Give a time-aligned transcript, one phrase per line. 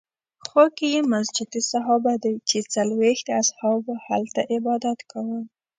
[0.47, 5.39] خوا کې یې مسجد صحابه دی چې څلوېښت اصحابو هلته عبادت کاوه.